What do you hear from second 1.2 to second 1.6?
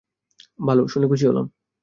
হলাম।